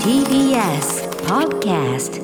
[0.00, 2.16] TBS Podcast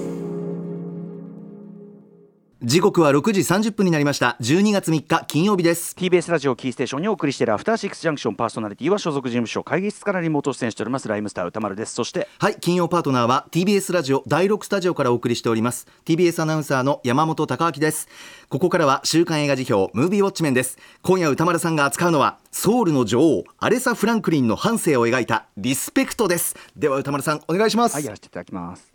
[2.64, 4.36] 時刻は6時30分になりました。
[4.40, 5.96] 12月3日金曜日です。
[5.98, 11.08] TBS ラジオキーステーションにお送りしているアフターシックスジャンクションパーソナリティは所属事務所会議室からリモート出演しております。
[11.08, 11.94] ライムスター歌丸です。
[11.94, 15.88] そしてはい金曜パートナーは TBS ラジオ第6スタジオからお送りしております。
[16.04, 18.06] TBS アナウンサーの山本貴明です。
[18.48, 20.78] ここからは週刊映画辞表ムービーウォッチメンです。
[21.02, 26.54] 今夜歌丸さんが扱うのはソウルの女王アレサ・フランクリンの半生を描いたリスペクトです。
[26.76, 28.92] では歌丸さんお願いします、はいやらせていただきます。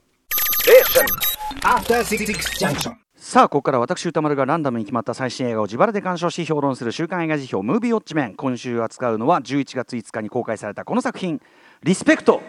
[1.64, 3.07] After Six Junction.
[3.20, 8.36] さあここから私歌丸がランダムに決まった最新映画を自腹で鑑賞し評論する週刊映画辞表ムービーウォッチメン。
[8.36, 11.42] 今週扱うのは11月5日に公開されたこの作品
[11.82, 12.42] 「リスペクト」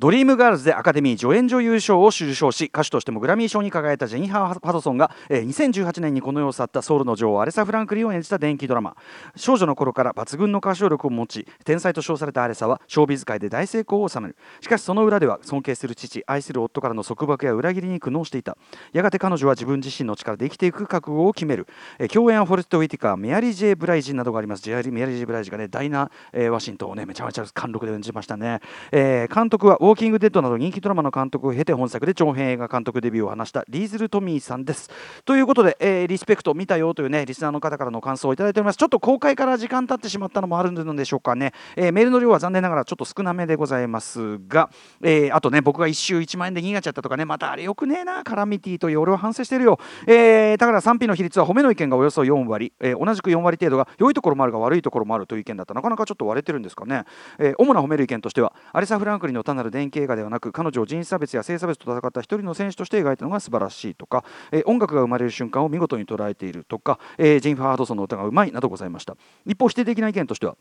[0.00, 8.94] ドリームガールズでアカデミー助演女優賞を受賞し歌手としてもグラミー賞に輝いたジェニファー・パドソンが、えー2018年にこの世を去ったソウルの女王アレサ・フランクリンを演じた電気ドラマ。
[9.34, 14.36] 少女の頃から抜群の歌唱力を持ち天才と称されたアレサはショービズ界で大成功を収める。
[14.60, 18.56] しかしその裏では尊敬する父愛する夫からの束縛や裏切りに苦悩していた。
[18.92, 21.66] やがて彼女は自分自身の力で生きていく覚悟を決める、
[21.98, 24.62] えー共演はフォレスト・ウィティカーメアリー・ジェイ・ブライジなどがあります。
[24.62, 28.60] ジェアリメアリー・ジェイ・ブライジがねダイナ、えーワシントンをねめちゃめちゃ貫禄で演じましたね、
[28.92, 34.90] えー監督は「ウォーキング・デッド」など人気ドラマの監督を経て本作で長編映画監督デビューを果たしたリーズル・トミーさんです。
[35.24, 38.76] ということで、えーリスペクト見たよというねリスナーの方からの感想をいただいております。
[38.76, 44.68] ちょっと公開から時間経ってしまったのもあるのでしょうかね、えーメールの量は残念ながらちょっと少なめでございますが、
[45.02, 55.72] えーあとね僕が1周1万円で逃げちゃったとかねまたあれよくねえなカラミティという俺は反省してるよ、えーだから賛否の比率は褒めの意見がおよそ4割、え同じく4割程度が良いところもあるが悪いところもあるという意見だった。
[55.72, 57.04] なかなかちょっと割れてるんですかね、
[57.38, 69.16] え主な褒める意見としてはアレサ・フランクリンの単なる電気映画ではなく彼女を人種差別や性差別と戦った一人の選手として描いたのが素晴らしいとか、え音楽が生まれる瞬間を見事に捉えているとか、えジンファー・ハドソンの歌がうまいなどございました。
[69.46, 70.56] 一方否定的な意見としては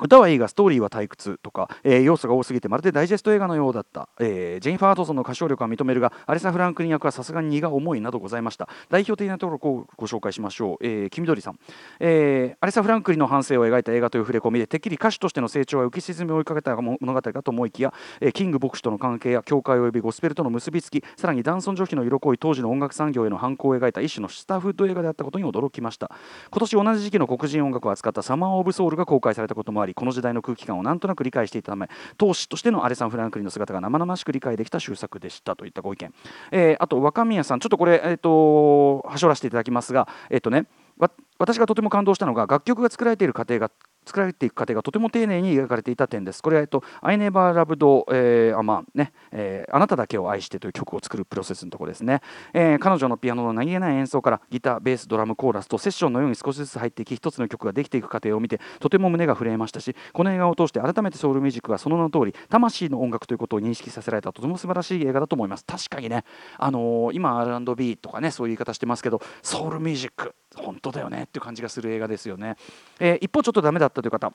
[0.00, 8.68] 歌はいいがストーリーは退屈とか、えー要素が多すぎてまるでダイジェスト映画のようだった、えージェニファー・アートソンの歌唱力は認めるがアレサ・フランクリン役はさすがに荷が重いなどございました。
[8.88, 11.58] 代表的なところをご紹介しましょう、えー、黄緑さん、
[12.00, 26.10] えーアレサ・フランクリンの半生を描いた映画という触れ込みでてっきり歌手としての成長や浮き沈みを追いかけた物語かと思いきや、えーキング牧師との関係や教会及びゴスペルとの結びつきさらにダンソン女妃の色濃い当時の音楽産業への反抗を描いた一種のスターフード映画であったことに驚きました。
[26.50, 36.12] 今年同じ時期の黒人音楽を扱ったサマー・オブ・ソウルが公開されたこともありこの時代の空気感をなんとなく理解していたため投資としてのアレサン・フランクリンの姿が生々しく理解できた終作でしたといったご意見、
[36.52, 40.66] えーあと若宮さんちょっとこれ、えー、とはしょらせていただきますがえっ、とね
[41.38, 43.70] 私がとても感動したのが楽曲が作られている過程が
[44.08, 46.42] 作られていく過程がとても丁寧に描かれていた点です。
[46.42, 52.22] これは、えっと、I Never Loved、えーあまあねえーあなただけを愛してという曲を作るプロセスのところですね、
[52.54, 66.24] えー彼女のピアノの何気ない演奏からギター、ベース、ドラム、コーラスとセッションのように少しずつ入っていき一つの曲ができていく過程を見てとても胸が震えましたしこの映画を通して改めてソウルミュージックがその名の通り魂の音楽ということを認識させられたとても素晴らしい映画だと思います確かにね、
[66.56, 72.56] あのー今 R&B とかねそういう言い方してますけどソウルミュージック本当だよねっていう感じがする映画ですよね、
[73.00, 74.32] えー一方ちょっとダメだったという方。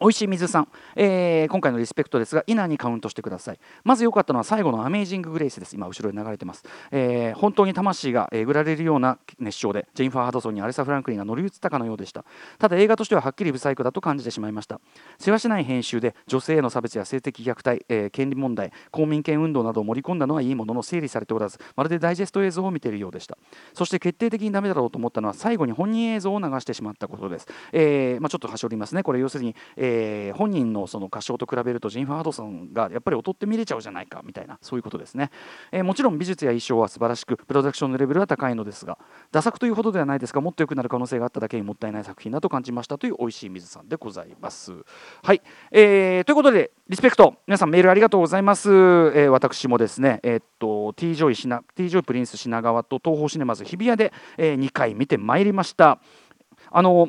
[0.00, 3.60] 美味しい水さん、えー今回のリスペクトですが、イナにカウントしてください。
[3.84, 5.76] まず良かったのは最後のアメージング・グレイスです。
[5.76, 6.64] 今、後ろで流れてます。
[6.90, 12.24] えー本当に魂がえぐられるような熱唱で、ジェインファー・ハドソンにアレサ・フランクリンが乗り移ったかのようでした。
[12.58, 14.80] ただ、映画としてははっきり不細工だと感じてしまいました。
[15.18, 23.38] 世話しない編集で、女性への差別や性的虐待、えー権利問題、公民権運動などを盛り込んだのはいいものの整理されておらず、まるでダイジェスト映像を見ているようでした。
[23.72, 27.46] そして決定的にダメだろうと思ったのは、最後に本人映像を流してしまったことです。
[27.72, 29.02] えーまあ、ちょっと端折りますね。
[29.02, 35.30] これ、要するに、えーえ本人のその歌唱と比べるとジェニファー・ドソンがやっぱり劣って見れちゃうじゃないかみたいなそういうことですね、
[35.72, 38.98] えーもちろん美術や衣装は素晴らしくプロダクションのレベルは高いのですが
[39.30, 44.72] 駄作というほどではないですがもっと良くなる可能性があっただけにもったいない作品だと感じましたという美味しい水さんでございます。
[45.22, 47.34] はい、えーということでリスペクト。
[47.46, 56.00] 皆さんメールありがとうございます、えー私もですねえーっと T ジョイ品 T ジョイプリンス品川と TOHOシネマズ日比谷で、え2回見てまいりました。
[56.70, 57.08] あの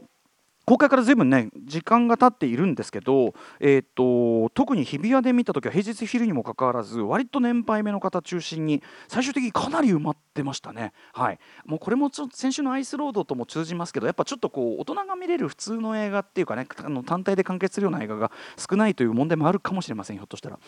[0.66, 10.92] 公開からずいぶんね時間が経っているんですけど、えー、と特に日比谷で見た時は平日昼にもかかわらず割と年配目の方中心に最終的にかなり埋まってましたね。
[11.14, 20.60] はい、もうこれもちょ先週の「アイスロード」とも通じますけどやっぱちょっとこう大人が見れる普通の映画っていうかねあの単体で完結するような映画が少ないという問題もあるかもしれませんひょっとしたら。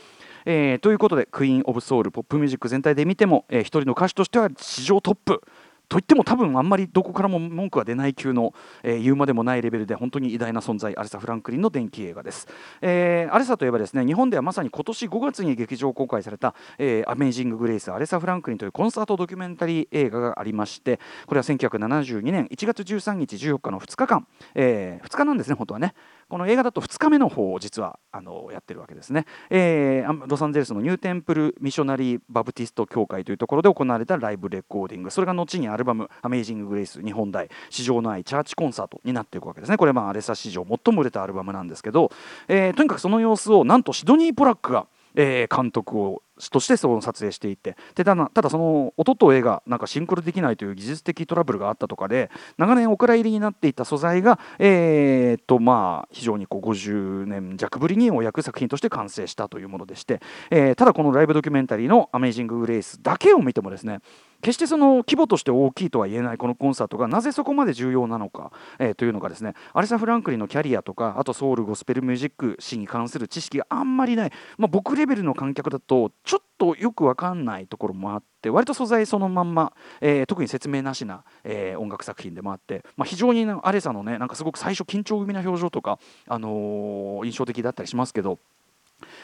[0.45, 5.41] えーということでクイーン・オブ・ソウルポップミュージック全体で見ても、えー一人の歌手としては史上トップ。
[5.89, 8.53] といっても多分あんまりどこからも文句は出ない級の、
[8.83, 12.47] えー言うまでもないレベルで本当に偉大な存在アレサ・フランクリンの電気映画です、
[12.81, 25.93] えーアレサといえばですね日本ではまさに今年5月に劇場公開された、えーアメージング・グレイスアレサ・フランクリンというコンサートドキュメンタリー映画がありましてこれは1972年1月13日14日の2日間、え2日なんですね本当はね。
[26.29, 35.11] この映画だと2日目の方を実はあのやってるわけですね、えー、ロサンゼルスのニューテンプルミショナリー・バプティスト教会というところで行われたライブレコーディング。
[35.11, 39.77] それが後にアルバム「アメイジング・グレイス日本題至上の愛チャーチコンサート」になっていくわけですね。
[39.77, 42.11] これまあアレサ史上最も売れたアルバムなんですけど、
[42.47, 46.21] えー、とにかくその様子をなんとシドニー・ポラックがえー、監督を
[46.51, 47.75] としてその撮影していて。
[47.95, 60.21] でただただその音と絵がなんかシンクロできないという技術的トラブルがあったとかで長年お蔵入りになっていた素材が、えー、とまあ非常にこう50年弱ぶりにお役作品として完成したというものでして、
[60.51, 63.99] えー、ただこのライブドキュメンタリーの「アメイジング・グレイス」だけを見てもですね
[64.41, 88.39] 決してその規模として大きいとは言えないこのコンサートがなぜそこまで重要なのか、えー、というのがですねアレサ・フランクリンのキャリアとかあとソウルゴスペルミュージック史に関する知識があんまりない、まあ、僕レベルの観客だとちょっとよく分かんないところもあって割と素材そのまんま、えー、特に説明なしな、えー、音楽作品でもあって、まあ、非常にアレサのねなんかすごく最初緊張気味な表情とか、あの印象的だったりしますけど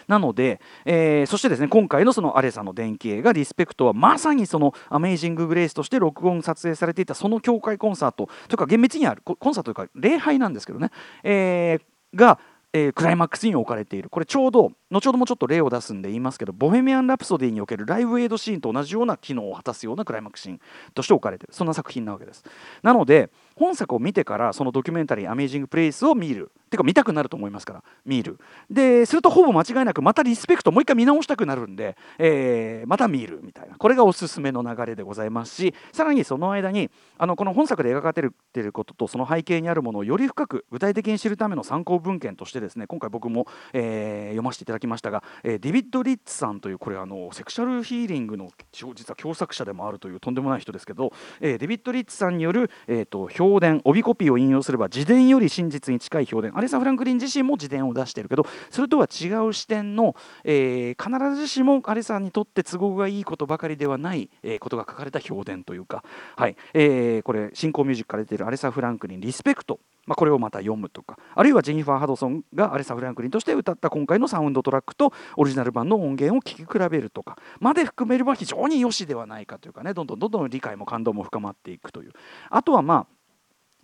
[0.08, 10.90] なので、えー、そしてですね今回のそのアレサの電気映画「リスペクト」はまさにその「アメイジング・グレイス」として録音撮影されていたその教会コンサートというか厳密にあるコンサートというか礼拝なんですけどね、
[11.24, 12.40] えー、が、
[12.74, 14.10] えー、クライマックスに置かれている。
[14.10, 20.60] これちょうど後ほどもちょっと例を出すんで言いますけど「ボヘミアン・ラプソディ」におけるライブエイドシーンと同じような機能を果たすようなクライマックスシーン
[20.94, 21.54] として置かれている。
[21.54, 22.44] そんな作品なわけです。
[22.82, 26.52] なので本作を見てからそのドキュメンタリー「アメイジング・プレイス」を見る。
[26.70, 27.84] てか見たくなると思いますから。
[28.04, 28.40] 見る。
[28.70, 33.76] でするとほぼ間違いなくまたリスペクトもう一回見直したくなるんで、えー、また見るみたいな。
[33.78, 66.04] これがおすすめの流れでございますしさらにその間にあのこの本作で描かれていることとその背景にあるものをより深く具体的に知るための参考文献としてですね今回僕も、えー、読ませていただきましたが、えー、ディビッド・リッツさんというこれあのセクシャルヒーリングの実は共作者でもあるというとんでもない人ですけど、えー、ディビッド・リッツさんによる、えーと、評伝帯コピーを引用すれば自伝より真実に近い評伝アレサ・フランクリン自身も自伝を出してるけどそれとは違う視点の、えー、必ずしもアレサにとって都合がいいことばかりではない、えー、ことが書かれた評伝というか、
[66.36, 66.56] はい。
[66.74, 69.80] えー、これ新興ミュージックから出ているアレサ・フランクリンリスペクト。
[70.06, 71.18] まあ、これをまた読むとか。
[71.34, 77.38] あるいはジェニファー・ハドソンがアレサ・フランクリンとして歌った今回のサウンドトラックとオリジナル版の音源を聴き比べるとか。
[77.60, 79.94] まで含めれば非常に良しではないかというかね。
[79.94, 82.12] どんどんどんどん理解も感動も深まっていくという。
[82.50, 83.23] あとはまあ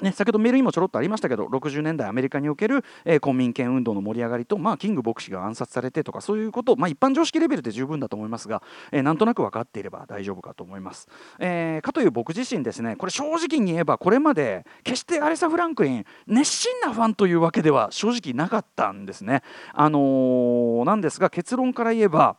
[0.02, 11.08] ね、先ほどメールにもちょろっとありましたけど60年代アメリカにおける、えー、公民権運動の盛り上がりと、まあ、キング牧師が暗殺されてとかそういうこと、まあ、一般常識レベルで十分だと思いますが、えー、なんとなく分かっていれば大丈夫かと思います、
[11.40, 19.42] えー、かという僕自身ですねこれ正直に言えばこれまで決してアレサ・フランクリン熱心なファンというわけでは正直なかったんですね。
[19.74, 22.38] あのー、なんですが結論から言えば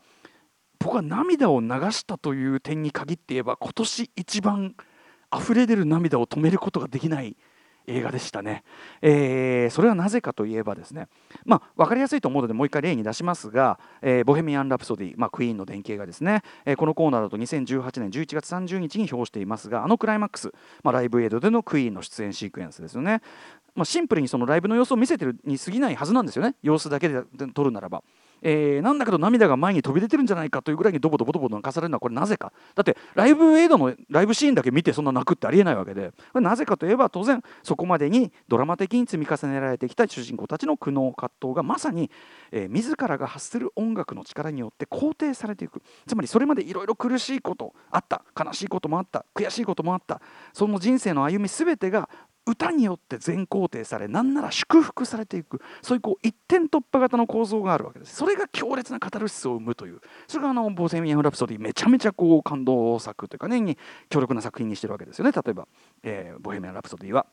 [0.78, 4.74] 僕は涙を流したという点に限って言えば今年一番
[5.34, 7.36] 溢れ出る涙を止めることができない
[7.90, 8.64] 映画でしたね、
[9.02, 11.08] えー、それはなぜかといえばですね、
[11.44, 20.52] まあ、分かりやすいと思うのでもう一回例に出しますが「えー、ボヘミアン・ラプソディ」まあ、クイーンの電気映画ですね、えー、このコーナーだと2018年11月30日に表していますがあのクライマックス、
[20.82, 23.20] まあ、ライブエイドでのクイーンの出演シークエンスですよね、
[23.74, 26.54] まあ、シンプルにそのライブの様子を見せてるに過ぎないはずなんですよね。
[26.62, 27.22] 様子だけで
[27.54, 28.02] 撮るならば。
[28.42, 32.52] えー、なんだけど涙が前に飛び出てるんじゃないかというぐらいにドボドボドボ泣かされるのはこれなぜか。
[32.74, 36.12] だってライブエイドのライブシーンだけ見てそんな泣くってありえないわけで。
[36.34, 42.10] なぜかといえば当然そこまでにドラマ的に積み重ねられてきた主人公たちの苦悩葛藤がまさに、
[42.52, 45.82] えー、自らが発する音楽の力によって肯定されていく。
[46.06, 50.20] つまりそれまでいろいろ苦しいことあった悲しいこともあった悔しいこともあった。
[50.52, 52.08] その人生の歩み全てが
[52.50, 58.16] 歌によって全肯定されなんなら祝福されていくそういうこう一点突破型の構造があるわけです。
[58.16, 60.00] それが強烈なカタルシスを生むという。
[60.26, 63.78] それがあのボセミアン・ラプソディめちゃめちゃこう感動作というかねに
[64.08, 65.32] 強力な作品にしてるわけですよね。
[65.32, 65.68] 例えば、
[66.02, 67.26] えー、ボヘミアン・ラプソディは。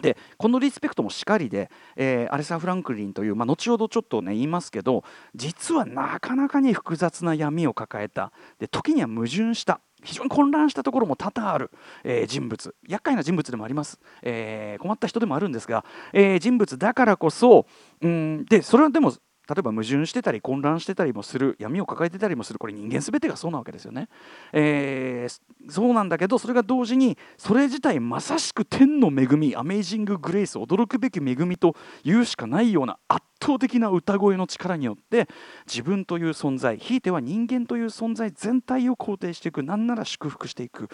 [0.00, 5.04] でこのリスペクトもしかりで、えー、アレサ・フランクリンという、まあ、後ほどちょっとね言いますけど
[5.34, 8.32] 実はなかなかに複雑な闇を抱えた。
[8.58, 9.80] で時には矛盾した。
[10.02, 11.70] 非常に混乱したところも多々ある、
[12.04, 12.74] えー、人物。
[12.88, 17.66] 厄介な人物でもあります、えー、困った人でもあるんですが、えー、人物だからこそ
[18.00, 19.12] うんでそれはでも
[19.48, 22.58] 例えば矛盾してたり混乱してたりもする闇を抱えてたりもする。
[22.58, 24.08] これ人間全てがそうなわけですよね、
[24.52, 35.28] えー、そうなんだけどそれが同時にそれ自体まさしく天の恵みアメイジング・グレイス驚くべき恵みと言うしかないような圧倒的な歌声の力によって
[35.66, 40.88] 自分という存在ひいては人間という存在全体を肯定していくなんなら祝福していく、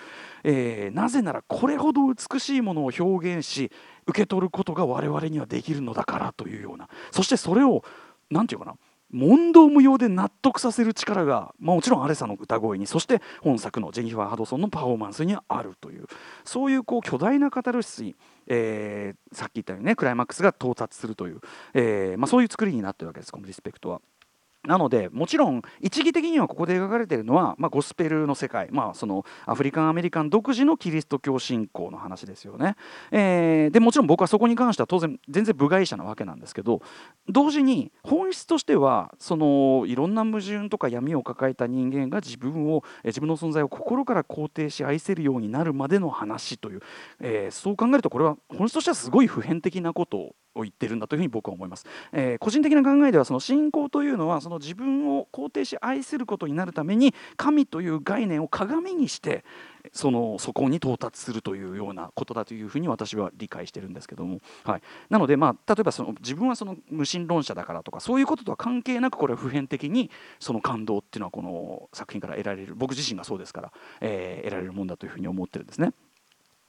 [0.44, 3.70] えー、なぜならこれほど美しいものを表現し
[4.06, 6.88] 受け取ることが我々にはできるのだからというような。
[7.10, 7.84] そしてそれを
[8.30, 8.76] 何て言うかな
[9.10, 16.06] 問答無用で納得させる力が、まあ、もちろんアレサの歌声にそして本作のジェニファー・ハドソンのパフォーマンスにあるという
[16.44, 18.16] そういうこう巨大なカタルシスに、
[18.46, 21.40] えー、さっき言ったようにねクライマックスが到達するという、
[21.72, 24.02] えーまあ、そういう作りになってるわけですこのリスペクトは。
[24.68, 32.76] なのでもちろん一義的にはここで描かれているのは、まあ、ゴスペルの世界、まあ、そのアフリカン・アメリカン独自のキリスト教信仰の話ですよね。
[33.10, 36.82] えー、でもちろん僕はそこに関しては当然全然部外者なわけなんですけど
[37.30, 46.82] 同時に本質としてはそのいろんな矛盾とか闇を抱えた人間が自分を自分の存在を心から肯定し愛せるようになるまでの話という、
[47.20, 59.44] えー、そう考えるとこれは本質としてはすごい普遍的なことを言ってるんだというふに僕は思います、えー、個人的な考えではその信仰というのはその自分を肯定し愛することになるために神という概念を鏡にして
[59.92, 75.92] そのそこに到達するというようなことだというふうに私は理解してるんですけども、はい、なので、まあ、例えばその自分はその無神論者だからとかそういうこととは関係なくこれは普遍的にその感動っていうのはこの作品から得られる僕自身がそうですから、えー、得られるもんだというふうに思ってるんですね。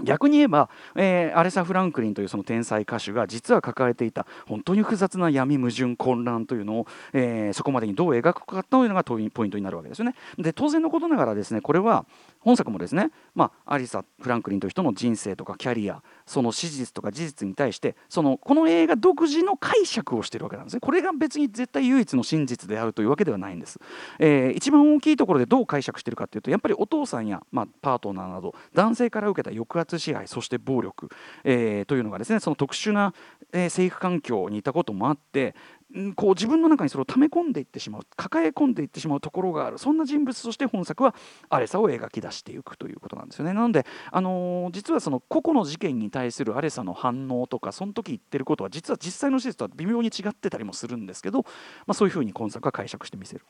[0.02, 10.16] 逆に言えば、えー、アレサ・フランクリンというその天才歌手が実は抱えていた本当に複雑な闇矛盾混乱というのを、えー、そこまでにどう描くかというのがポイントになるわけですよね。
[10.38, 12.06] で当然のことながらですねこれは
[12.40, 20.80] 本作もですね、まあ、アリサ・フランクリンという人の人生とかキャリアその史実とか事実に対してそのこの映画独自の解釈をしているわけなんですね。
[20.80, 23.80] これが別に絶対唯一の真実であるというわけではないんです。
[24.20, 31.10] えー、一番大きいところでどう解釈しているかというとやっぱりお父さんや、まあ、パートナーなど男性から受けた抑圧支配そして暴力、
[31.44, 33.14] えー、というのがですねその特殊な、
[33.54, 35.56] えー、生育環境にいたこともあって
[36.16, 41.16] こう自分の中にそれを溜め込んでいってしまう抱え込んでいってしまうところがあるそんな人物として本作は
[41.50, 51.46] アレサを描き出していくということなんですよねなので、あのー、実はその個々の事件に対するアレサの反応とかその時言ってることは実は実際の事実とは微妙に違ってたりもするんですけど、ま
[51.92, 53.46] あ、そういうふうに今作は解釈してみせる。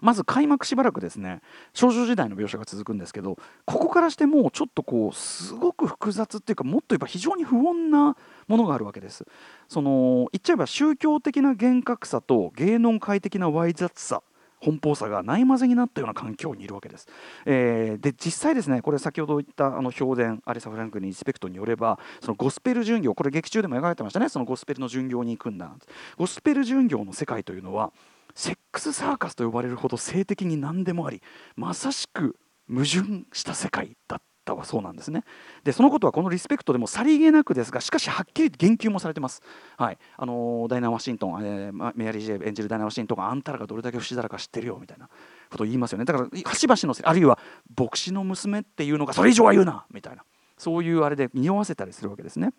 [0.00, 1.40] まず開幕しばらくですね
[1.72, 8.16] 少女時代の描写が続くんですけどここからしてもうちょっとこうすごく複雑っていうかもっと言えば非常に不穏な
[8.48, 9.26] ものがあるわけです
[9.68, 14.22] その言っちゃえば宗教的な厳格さと芸能界的なわい雑さ
[14.62, 17.08] 奔放さがないまぜになったような環境にいるわけです。
[17.46, 25.70] えー、で実際ですねこれ先ほど言ったあの評伝アレサ・フランクにリスペクトによればそのゴスペル巡業これ劇中でも描かれてましたねそのゴスペルの巡業に行くんだ
[26.16, 27.92] ゴスペル巡業の世界というのは
[28.34, 31.22] セックスサーカスと呼ばれるほど性的に何でもあり
[31.56, 32.36] まさしく
[32.68, 35.22] 矛盾した世界だったはそうなんですね。
[35.62, 39.42] でそのことはこのリスペクトでもさりげなくですがしかしはっきり言及もされてます、
[39.76, 39.98] はい。
[40.16, 45.08] あのダイナ・ワシントン、えー、メアリー・ジェイ演じるダイナ・ワシントンがあんたらがどれだけ不死だらか知ってるよみたいな
[45.50, 46.04] ことを言いますよね。
[46.04, 47.38] だから端々のあるいは
[47.78, 49.84] 牧師の娘っていうのがそれ以上は言うな！
[49.92, 50.24] みたいな。
[50.56, 52.50] そういうあれで匂わせたりするわけですね。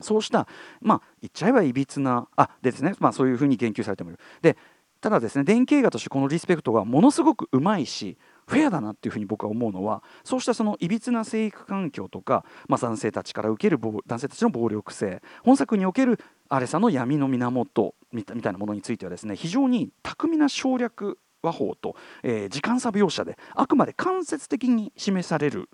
[0.00, 0.48] そうした
[0.80, 4.18] まあ言っちゃえばいびつなあでですね、まあ、そういうふうに言及されてもいる。
[4.42, 4.56] で
[5.02, 8.16] ただですね電気映画としてこのリスペクトがものすごくうまいし
[8.46, 25.68] フェアだなっていうふうに僕は思うのはそうしたそのいびつな生育環境とか、まあ、男性たちから受ける男性たちの暴力性本作におけるアレサの闇の源みたいなものについてはですね非常に巧みな省略和法と、えー、時間差描写であくまで間接的に示される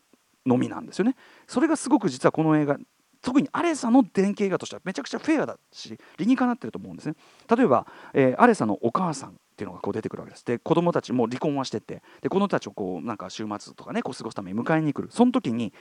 [0.47, 1.15] のみなんですよね。
[1.47, 2.79] それがすごく実はこの映画
[3.23, 7.15] 特にアレサの電気映画としてはめちゃくちゃフェアだし理にかなってると思うんですね。
[7.55, 10.45] 例えば、えー、アレサのお母さんっていうのがこう出てくるわけです。
[10.45, 12.03] で子供たちも離婚はしてて。
[12.23, 15.09] で子供たちをこうなんか週末とかねこう過ごすために迎えに来る。
[15.11, 15.73] その時に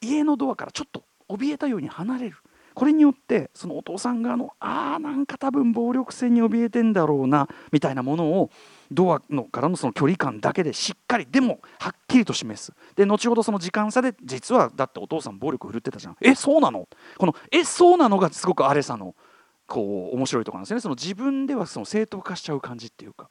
[0.00, 2.36] 家のドアからちょっと怯えたように離れる。
[2.74, 8.50] これによってそのお父さん側のああなんか多分暴力性に怯えてんだろうなみたいなものを
[8.90, 12.72] ドアのからのその距離感だけでしっかりでもはっきりと示す。
[12.96, 16.16] で後ほどその時間差で実はだってお父さん暴力振るってたじゃん。
[16.20, 16.88] えそうなの？
[17.18, 19.14] このえそうなのがすごくアレサの
[19.66, 20.80] こう面白いところなんですよね。
[20.80, 23.28] その自分ではその正当化しちゃう感じっていうか。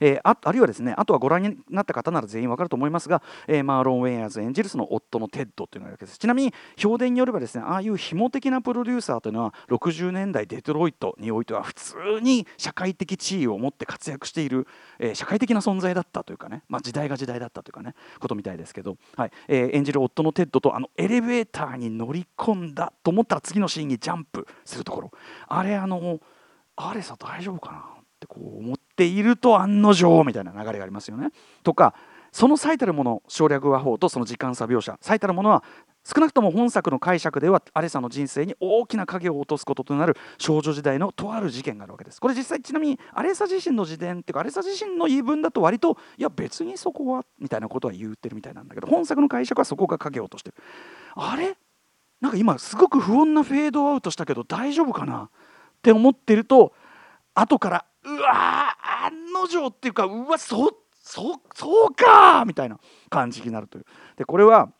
[0.00, 6.18] えー、ああるいはですねあとはご覧になった方なら全員わかると思いますが、えー、マーロン・ウェイアンズ演じるその夫のテッドというのがわけです。
[6.18, 14.66] ちなみに評伝によればですねああいうヒモ的なプロデューサーというのは60年代デトロイトにおいては普通に社会的地位を持って活躍している、
[14.98, 19.30] えー、社会的な存在だったというかね、まあ、時代が時代だったというかねことみたいですけど、はい。
[19.48, 25.10] えー、演じる夫のテッドとあのエレベーターに乗り込んだと思ったら次のシーンにジャンプするところ。
[25.48, 26.20] あれあの
[26.76, 27.82] アレサ大丈夫かなっ
[28.20, 31.30] てこう思っていると案の定みたいな流れがありますよね。
[31.62, 31.94] とか
[32.32, 35.62] その最たるもの省略話法とその時間差描写最たるものは
[36.04, 42.20] 少なくとも本作の解釈ではアレサの人生に大きな影を落とすこととなる少女時代のとある事件があるわけです。
[42.20, 50.56] これ実際ちなみにアレサ自身の自伝っていうかアレサ自身の言い分だと割といや別にそこはみたいなことは言ってるみたいなんだけど本作の解釈はそこが影を落としてる。
[51.14, 51.56] あれ？
[52.20, 55.22] なんか今すごく不穏なフェードアウトしたけど大丈夫かな？
[55.22, 55.28] っ
[55.80, 56.74] て思ってると
[57.34, 62.78] 後からうわー案の定っていうかうわそそそうかみたいな
[63.10, 63.84] 感じになるという
[64.16, 64.70] でこれは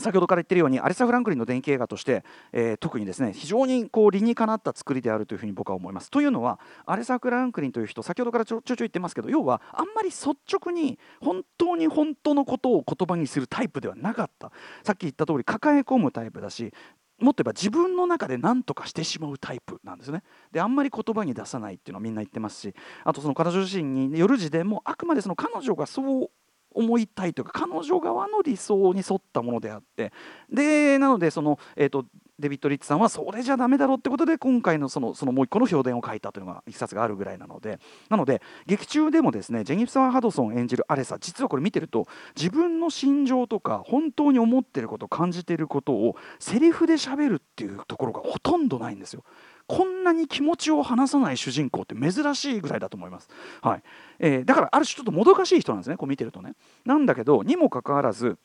[0.00, 6.10] 先ほどから言ってるようにアレサ・フランクリンの電気映画として、えー、特にですね非常にこう理にかなった作りであるというふうに僕は思います。
[6.10, 14.50] というのはアレサ・フランクリンという人先ほどからちょちょちょ言ってますけど要はあんまり率直に本当に本当のことを言葉にするタイプではなかった
[14.82, 16.72] さっき言った通り抱え込むタイプだし
[17.20, 20.22] もっと言えば自分の中で何とかしてしまうタイプなんですね。
[20.52, 22.74] であんまり言葉に出さないっていうのはみんな言ってますし
[23.04, 26.30] あとその彼女自身による自伝もあくまでその彼女がそう
[26.72, 30.12] 思いたいというか彼女側の理想に沿ったものであって
[30.50, 32.06] でなのでその、えーと、
[32.40, 37.78] デビッド・リッツさんはそれじゃダメだろうってことで今回のそのそのもう一個の評伝を書いたというのが一冊があるぐらいなので
[38.08, 42.06] なので劇中でもですねジェニフサー・ハドソン演じるアレサ実はこれ見てると
[42.36, 49.22] 自分の心情とか本当に思ってること感じてることをセリフで喋るっていうところがほとんどないんですよ。
[49.66, 53.28] こんなに気持ちを話さない主人公って珍しいぐらいだと思います。
[53.62, 53.82] はい
[54.18, 56.54] えー、だからある種ちょっともどかしい人なんですねこう見てるとね。
[56.84, 58.36] なんだけどにもかかわらず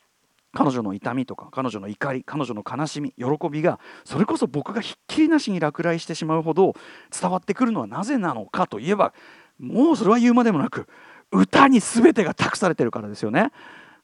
[0.56, 6.74] 彼女の痛みとか彼女の怒り彼女の悲しみ喜びがそれこそ僕がひっきりなしに落雷してしまうほど
[7.10, 9.12] 伝わってくるのはなぜなのかといえば
[9.58, 10.88] もうそれは言うまでもなく
[11.30, 13.52] 歌に全てが託されてるからですよね。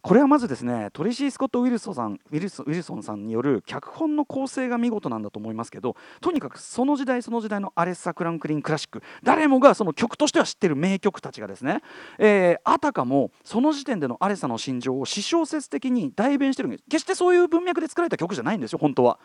[0.03, 11.83] これはまずですねトリシー・スコット・ウィルソンさんウィルソウィルソンさんによる脚本の構成が見事なんだと思いますけどとにかくその時代その時代のアレッサ・クランクリン・クラシック誰もがその曲としては知ってる名曲たちがですね、
[12.19, 19.21] えー、あたかもその時点でのアレッサの心情を私小説的に代弁してるんです決してそういう文脈で作られた曲じゃないんですよ本当は。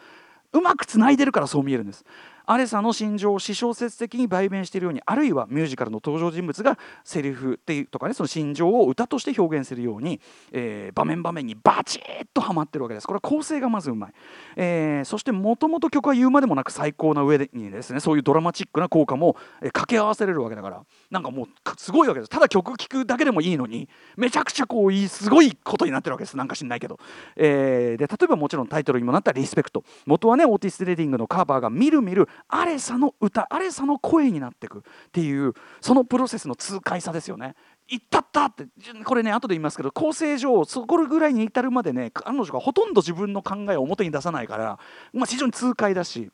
[0.54, 2.06] うまくつないでるからそう見えるんです
[2.48, 10.22] アレサの心情を私小説的に代弁しているようにあるいはミュージカルの登場人物がセリフっていうとかねその心情を歌として表現するように、
[10.54, 13.08] えー、場面場面にバチッとはまってるわけです。
[13.08, 14.14] これは構成がまずうまい、
[14.56, 22.30] えー、そしてもともと曲は言うまでもなく最高な上にですねそういうドラマチックな効果も、えー、掛け合わせれるわけだからなんかもうすごいわけです。
[22.30, 26.38] ただ曲聴くだけでもいいのにめちゃくちゃこういいすごいことになってるわけです。
[26.38, 26.98] なんか知んないけど、
[27.36, 37.56] えー、で例えばもちろんタイトルにもなった「リスペクト」元はねオーティス・レディングのカバーがみるみるアレサの歌アレサの声になっていくっていうそのプロセスの痛快さですよね。
[37.90, 38.66] いったったって
[39.06, 44.80] これね後で言いますけど構成上そこぐらいに至るまでね彼女がほとんど自分の考えを表に出さないから、
[45.14, 46.30] まあ、非常に痛快だし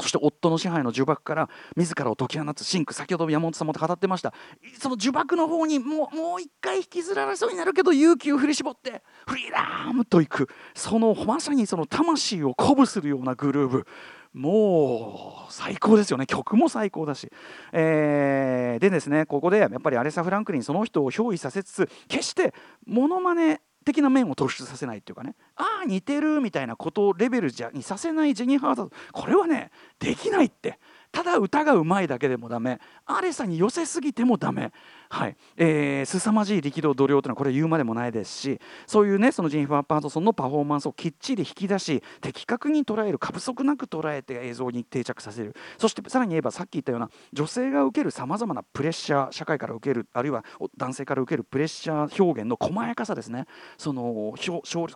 [0.00, 4.34] そして夫の支配の呪縛から自らを解き放つシンク先ほど山本さんも語ってました。
[4.80, 10.48] その呪縛の方にもう一回引きずられそうになるけど勇気を振り絞ってフリーダムといく。
[10.74, 13.86] そのまさにその魂を鼓舞するようなグルーブ。
[14.32, 16.26] もう最高ですよね。
[16.26, 17.30] 曲も最高だし、
[17.72, 22.54] えー、でですねここでやっぱりアレサ・フランクリンその人を憑依させつつ決して
[22.86, 25.34] モノマネ的な面を突出させないっていうかね。
[25.56, 30.78] ああ似てるみたいなことレベルじゃにさせないジェニー・ハーザードこれはねできないって。
[31.12, 32.80] ただ歌がうまいだけでもダメ。
[33.04, 34.72] アレサに寄せすぎてもダメ。
[35.12, 35.36] はい。
[35.58, 45.54] えー、凄まじい力道度量というのはこれ言うまでもないですしそういうねそのジェニファー・パートソンのパフォーマンスをきっちり引き出し的確に捉える過不足なく捉えて映像に定着させる。
[45.76, 50.46] そしてさらに言えばさっき言ったような女性が受けるさまざまなプレッシャー社会から受けるあるいは
[50.78, 53.44] 男性から受けるプレッシャー表現の細やかさですね。
[53.76, 54.32] その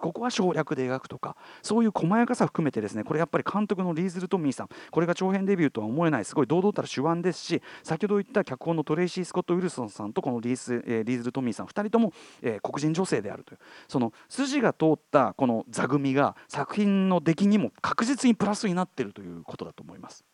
[0.01, 13.59] ここは省略で描くとかそういう細やかさ含めてですねこれやっぱり監督のリーズル・トミーさんこれが長編デビューとは思えないすごい堂々たる手腕ですし先ほど言った脚本のトレイシー・スコット・ウィルソンさんとこのリース、えー、リーズル・トミーさん2人とも、えー、黒人女性であるという。
[13.88, 20.25] その筋が通ったこの座組が作品の出来にも確実にプラスになっているということだと思います。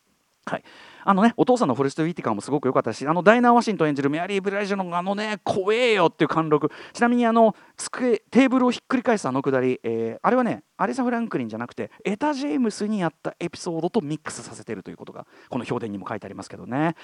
[0.44, 0.64] はい、
[1.04, 6.68] あのねお父さんのフォレスト・ウィティカーもすごく良かったしあのダイナー・ワシントン演じるメアリー・ブライジョのあのね怖えよっていう貫禄。
[6.92, 16.96] ちなみにあの机テーブルをひっくり返すあのくだり、えー、あれはねアレサ・フランクリンじゃなくてエタ・ジェームスにやったエピソードとミックスさせてるということがこの評伝にも書いてありますけどね。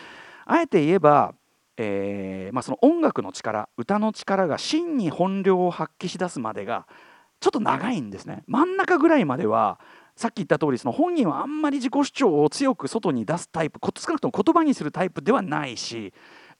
[0.44, 1.34] あえて言えば
[1.80, 6.86] えー、まあ、その音楽の力歌の力が真に本領を発揮し出すまでが
[7.40, 9.78] ちょっと長いんですね真ん中ぐらいまでは
[10.16, 16.12] さっき言った通りそり本人はあんまり自己主張を強く外に出すタイプ少なくとも言葉にするタイプではないし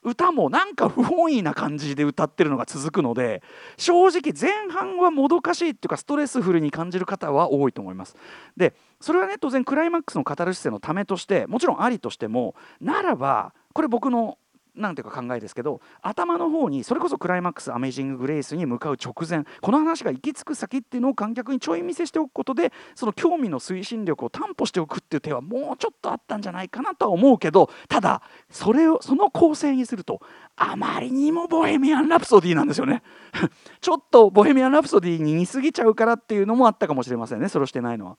[0.04, 3.42] 歌もなんか不本意な感じで歌ってるのが続くので
[3.76, 8.14] 正直前半はもどかしいっていうかストレスフルに感じる方は多いと思います。
[8.56, 14.38] でそれはね当然クライマックスのカタルシスのためとしてもちろんありとしてもならばこれ僕の
[14.78, 30.20] なんていうか考えですけど頭の方にそれこそクライマックスアメイジング・グレイスに向かう直前この話が行き着く先っていうのを観客にちょい見せしておくことでその興味の推進力を担保しておくっていう手はもうちょっとあったんじゃないかなとは思うけどただそれをその構成にすると
[30.56, 33.02] あまりにもボヘミアン・ラプソディなんですよね
[33.80, 38.16] ちょっとボヘミアン・ラプソディに似すぎちゃうからっていうのもあったかもしれませんねそれをしてないのは。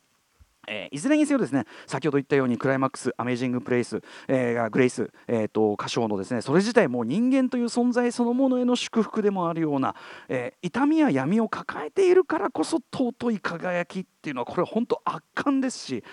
[0.67, 9.95] えーいずれにせよですね先ほど言ったようにクライマックスアメージングプレイス、えーグレイス、えー、と歌唱のですねそれ自体もう人間という存在そのものへの祝福でもあるような、
[10.28, 16.04] えー痛みや闇を抱えているからこそ尊い輝きっていうのはこれ本当圧巻ですし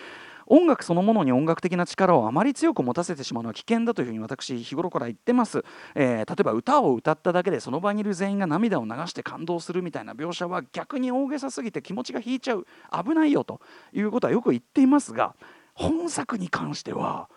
[0.47, 12.67] 音楽そのものに音楽的な力をあまり強く持たせてしまうのは危険だというふうに私日頃から言ってます、えー例えば歌を歌っただけでその場にいる全員が涙を流して感動するみたいな描写は逆に大げさすぎて気持ちが引いちゃう。
[12.91, 13.61] 危ないよと
[13.93, 15.35] いうことはよく言っていますが
[15.75, 17.29] 本作に関しては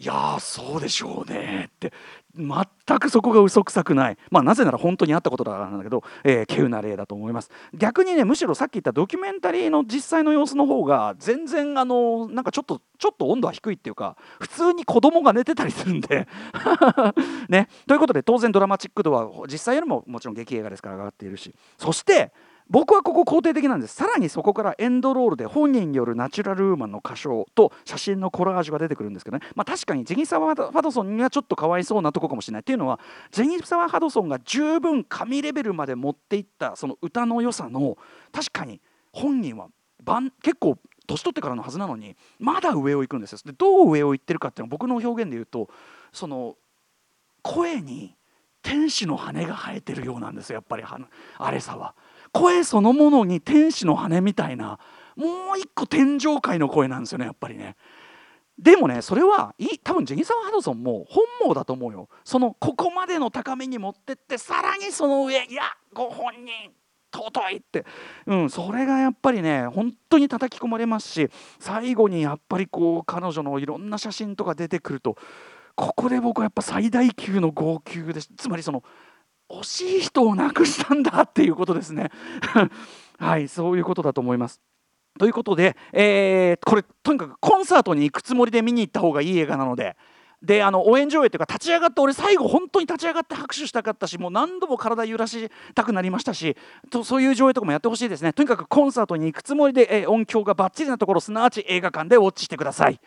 [0.00, 1.92] いやそうでしょうねって。
[2.36, 7.50] 全くそこが嘘くさくない、まあ、なぜなら本当にあったことだからなんだけど、えー、稀有な例だと思います。
[7.74, 16.28] 逆にねむしろさっき言ったドキュメンタリーの実際の様子の方が全然あのなんかちょっとちょっと温度は低いっていうか普通に子供が寝てたりするんで。
[17.48, 17.68] ね。
[17.88, 21.52] ということで当然ドラマチック度は実際よりももちろん劇映画ですから上がっているし。
[21.76, 22.32] そして
[22.70, 23.94] 僕はここ肯定的なんです。
[23.94, 32.60] さらにそこからエンドロールで本人によるナチュラルウーマンの歌唱と写真のコラージュが出てくるんですけどね、まあ、確かにジェニサワ・ファドソンにはちょっとかわいそうなとこかもしれない。
[32.60, 33.00] っていうのは
[33.30, 37.96] ジェニサワ・ハドソンが十分神レベルまで持っていったその歌の良さの
[38.32, 38.80] 確かに
[39.12, 39.68] 本人は
[40.42, 43.38] 結構年取ってからのはずなのにまだ上を行くんですよ。
[43.46, 45.70] でどう上を行ってるかっていうのは僕の表現で言うと
[46.12, 46.56] その
[47.42, 48.14] 声に
[48.62, 50.56] 天使の羽が生えてるようなんですよ。
[50.56, 51.00] やっぱりは
[51.38, 51.94] アレサは。
[52.32, 54.78] 声そのものに天使の羽みたいな
[55.16, 57.76] もう一個天上界の声なんですよねやっぱりね。
[58.58, 62.08] でもねそれはい多分ジェニサワ・ハドソンも本望だと思うよ。
[62.24, 65.62] そのここまでの高みに持ってってさらにその上いや
[65.92, 66.72] ご本人
[67.12, 67.86] 尊いって、
[68.26, 75.16] うん、それがやっぱりね本当に叩き込まれますし最後にやっぱりこう彼女のいろんな写真とか出てくると
[75.74, 78.82] ここで僕はやっぱ最大級の号泣でつまりその
[79.50, 82.10] 惜しい人を亡くしたんだっていうことですね。
[83.18, 84.60] はいそういうことだと思います。
[85.18, 89.96] ということで、えーこれとにかくコンサートに行くつもりで見に行った方がいい映画なので。
[90.40, 96.56] であの応援上映というか立ち上がって俺最後本当に立ち上がって拍手したかったしもう何度も体揺らしたくなりましたし
[96.90, 98.32] とそういう上映とかもやってほしいですね。
[98.32, 103.00] とにかくコンサートに行くつもりで、えー音響がバッチリなところすなわち映画館でウォッチしてください。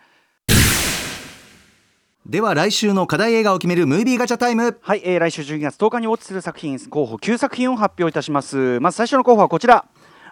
[2.32, 4.80] では来週の課題映画を決めるムービーガチャタイム。
[4.82, 8.80] はい、えー来週12月10日にウォッチする作品候補9作品を発表いたします。
[8.80, 9.84] まず最初の候補はこちら。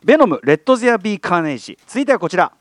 [0.06, 2.54] ベノムレッド・ゼア・ビー・カーネージ続いてはこちら。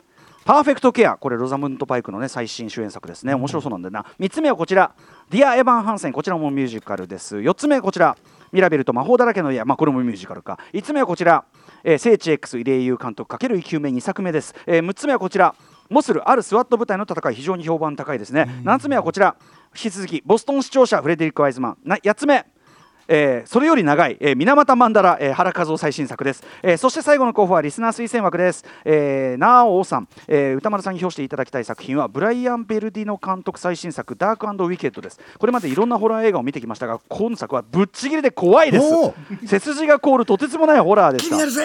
[0.45, 3.35] パーフェクト・ケアこれロザムント・パイクのね最新主演作ですね。
[3.35, 4.07] 面白そうなんだよな。
[4.19, 4.93] 3つ目はこちら。
[5.31, 7.37] ディア・エヴァン・ハンセンこちらもミュージカルです。
[7.37, 8.17] 4つ目はこちら。
[8.51, 9.65] ミラベルと魔法だらけの家。
[9.65, 10.59] まあこれもミュージカルか。
[10.73, 11.45] 5つ目はこちら、
[11.85, 15.55] えー聖地 X 入江悠監督×イキウメ2作目です、え6つ目はこちら
[15.89, 18.63] モスルあるスワット部隊の戦い非常に評判高いですね。
[18.65, 19.37] 7つ目はこちら。
[19.75, 21.79] 引き続きボストン市庁舎フレデリック・ワイズマン。
[21.85, 22.47] な8つ目。
[23.09, 35.19] えーそれより長い、えー、水俣曼荼羅、えー原和夫最新作です、えーそして最後の候補はリスナー推薦枠です、えー、ナーオーさん、えー宇多丸さんに評していただきたい作品はブライアン・ベルティノ監督最新作ダークウィケッドです。
[35.39, 38.85] これまでいろんなホラー映画を見てきましたが今作はぶっちぎりで怖いです。
[38.95, 39.15] お
[39.47, 41.47] 背筋が凍るとてつもないホラーでした。
[41.47, 41.63] ぜ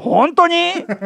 [0.00, 0.54] 本当に？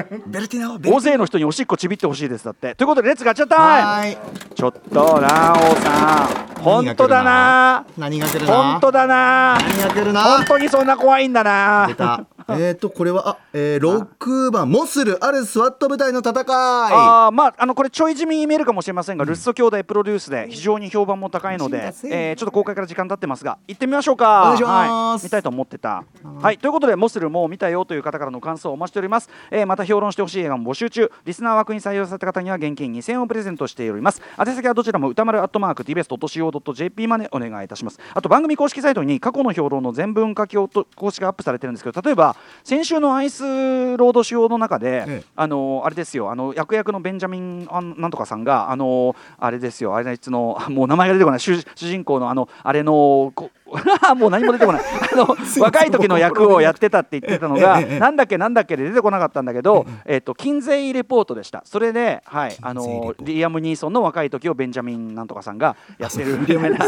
[0.26, 2.74] ベルティナオベル大勢の人におしっこちびってほしいですだって。
[2.74, 4.18] ということで Let's ガチャタイム
[4.54, 6.28] ちょっとナーオーさ
[6.60, 6.62] ん。
[6.62, 7.84] 本当だな。
[7.98, 9.58] 何が来るな本当だな。
[9.60, 12.26] 何が来るな本当にそんな怖いんだな
[12.58, 16.44] えっとこれはあ、えー、6番モスルあるスワット部隊の戦い。
[16.46, 24.42] あーまああのこれちょい地味に見えるかもしれませんが、ルッソ兄弟プロデュースで非常に評判も高いので、えーちょっと公開から時間経ってますが行ってみましょうか。
[24.42, 24.68] お願いします。
[24.68, 26.04] はい、見たいと思ってた。
[26.42, 26.58] はい。
[26.58, 31.10] ということでモスルもう見たよという方からの感想をお待ちしております、えーまた評論してほしい映画も募集中。
[31.24, 34.20] リスナー枠に採用された方には現金2000円をプレゼントしております。
[34.38, 37.98] 宛先はどちらも歌丸アットマーク TBS.CO.JP までお願いいたします。
[38.12, 42.33] あと番組公式サイトに過去の評論の全文書きをと公式がアップされてるんですけど例えば
[42.64, 45.24] 先週のアイスロード仕様の中で、ええ。
[45.36, 53.50] あのあれですよあの役役のベンジャミンあんなんとかさんがあのあれですよあれいつのあもう名前が出てこない主主人公のあのあれのこ
[54.16, 54.82] もう何も出てこない。
[55.12, 61.62] あ の若い時の役をやってたって言ってたのが なんだっけなんだっけで出てこなかったんだけど、えっと金税レポートでした。
[61.64, 66.38] それではいあのリアム・ニーソンの若い時をベンジャミンなんとかさんがやってる。
[66.46, 66.78] 有名な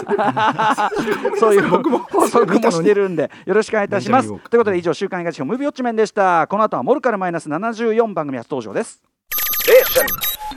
[1.39, 4.29] そういう補足もしてるんでよろしくお願いいたします。
[4.29, 6.47] ということで以上週刊映画辞表ムービーウォッチメンでした。
[6.49, 9.03] この後はモルカルマイナス74番組初登場です。
[9.67, 10.07] Station.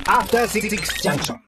[0.05, 1.37] After Six Junction.